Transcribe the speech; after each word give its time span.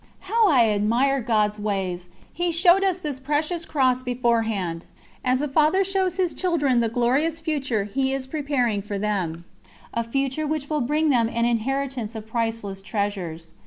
How 0.21 0.47
I 0.49 0.65
admire 0.69 1.21
God's 1.21 1.59
ways! 1.59 2.09
He 2.33 2.51
showed 2.51 2.83
us 2.83 2.97
this 2.97 3.19
precious 3.19 3.65
cross 3.65 4.01
beforehand, 4.01 4.85
as 5.23 5.43
a 5.43 5.47
father 5.47 5.83
shows 5.83 6.17
his 6.17 6.33
children 6.33 6.79
the 6.79 6.89
glorious 6.89 7.39
future 7.39 7.83
he 7.83 8.11
is 8.11 8.25
preparing 8.25 8.81
for 8.81 8.97
them 8.97 9.45
a 9.93 10.03
future 10.03 10.47
which 10.47 10.71
will 10.71 10.81
bring 10.81 11.11
them 11.11 11.29
an 11.29 11.45
inheritance 11.45 12.15
of 12.15 12.25
priceless 12.25 12.81
treasures. 12.81 13.53